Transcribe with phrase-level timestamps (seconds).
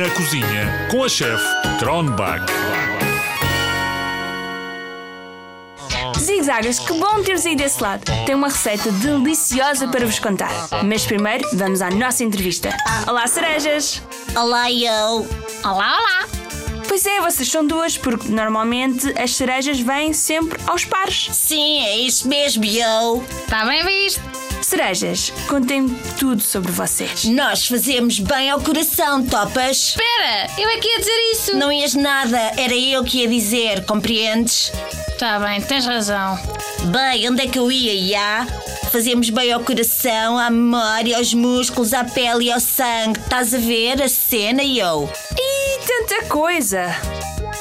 [0.00, 1.44] Na cozinha com a chefe
[1.78, 2.46] Tronbach.
[6.18, 8.04] Zigzagas, que bom ter saído desse lado.
[8.24, 10.50] Tenho uma receita deliciosa para vos contar.
[10.86, 12.74] Mas primeiro, vamos à nossa entrevista.
[13.06, 14.02] Olá, cerejas!
[14.34, 15.28] Olá, eu.
[15.62, 16.28] Olá, olá!
[16.88, 21.28] Pois é, vocês são duas, porque normalmente as cerejas vêm sempre aos pares.
[21.30, 23.22] Sim, é isso mesmo, eu.
[23.44, 24.22] Está bem visto?
[24.62, 27.24] Cerejas, contem-me tudo sobre vocês.
[27.24, 29.88] Nós fazemos bem ao coração, topas?
[29.88, 31.56] Espera, eu é que ia dizer isso.
[31.56, 34.72] Não ias nada, era eu que ia dizer, compreendes?
[35.08, 36.38] Está bem, tens razão.
[36.84, 38.46] Bem, onde é que eu ia, já?
[38.90, 43.20] Fazemos bem ao coração, à memória, aos músculos, à pele e ao sangue.
[43.20, 45.10] Estás a ver a cena, eu?
[45.38, 47.19] E tanta coisa!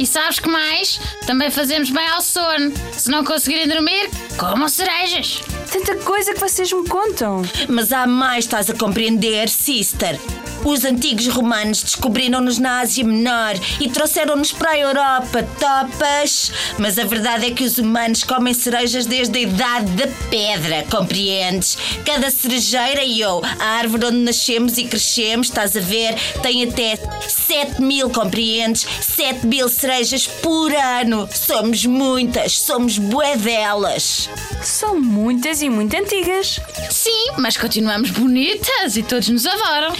[0.00, 0.98] E sabes que mais?
[1.26, 2.72] Também fazemos bem ao sono.
[2.90, 5.42] Se não conseguirem dormir, comam cerejas.
[5.70, 7.42] Tanta coisa que vocês me contam.
[7.68, 10.18] Mas há mais, estás a compreender, sister?
[10.64, 16.52] Os antigos romanos descobriram-nos na Ásia Menor e trouxeram-nos para a Europa, topas.
[16.78, 21.78] Mas a verdade é que os humanos comem cerejas desde a idade da pedra, compreendes?
[22.04, 26.98] Cada cerejeira e eu, a árvore onde nascemos e crescemos, estás a ver, tem até
[27.26, 28.86] 7 mil, compreendes?
[29.00, 31.28] 7 mil cerejas por ano.
[31.32, 34.28] Somos muitas, somos bué delas.
[34.62, 36.60] São muitas e muito antigas.
[36.90, 39.94] Sim, mas continuamos bonitas e todos nos adoram.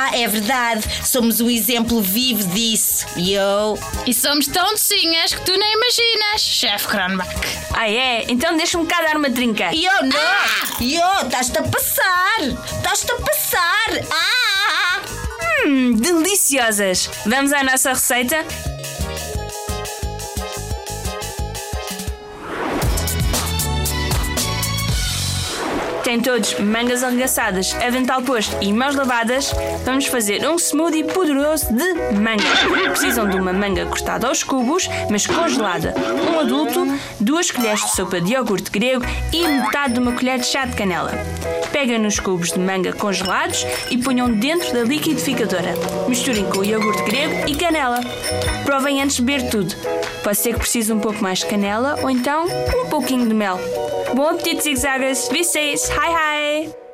[0.00, 3.04] Já, é verdade, somos o exemplo vivo disso.
[3.16, 3.78] E eu.
[4.06, 7.28] E somos tão docinhas que tu nem imaginas, chefe Kronbach.
[7.74, 8.24] Ah é?
[8.28, 9.70] Então deixa-me cá dar uma trinca.
[9.74, 10.80] E eu não!
[10.80, 12.40] E eu, estás-te a passar!
[12.76, 13.88] Estás-te a passar!
[14.10, 15.00] Ah!
[15.66, 17.10] Hum, deliciosas!
[17.26, 18.46] Vamos à nossa receita?
[26.10, 32.18] Tem todos mangas arregaçadas, avental posto e mãos lavadas, vamos fazer um smoothie poderoso de
[32.18, 32.42] manga.
[32.90, 35.94] Precisam de uma manga cortada aos cubos, mas congelada.
[36.28, 36.84] Um adulto,
[37.20, 40.74] duas colheres de sopa de iogurte grego e metade de uma colher de chá de
[40.74, 41.12] canela.
[41.70, 45.76] Peguem nos cubos de manga congelados e ponham dentro da liquidificadora.
[46.08, 48.00] Misturem com o iogurte grego e canela.
[48.64, 49.76] Provem antes de beber tudo.
[50.24, 52.46] Pode ser que precise um pouco mais de canela ou então
[52.84, 53.60] um pouquinho de mel.
[54.14, 55.28] Bom apetite, zigzagas!
[55.28, 55.88] Vocês!
[56.00, 56.89] Hi, hi!